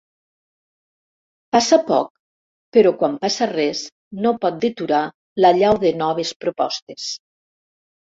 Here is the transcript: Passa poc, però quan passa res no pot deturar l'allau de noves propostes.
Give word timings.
Passa 1.55 1.77
poc, 1.89 2.07
però 2.77 2.93
quan 3.01 3.13
passa 3.25 3.47
res 3.51 3.81
no 4.23 4.31
pot 4.45 4.57
deturar 4.63 5.03
l'allau 5.45 5.77
de 5.85 5.93
noves 6.01 6.33
propostes. 6.47 7.11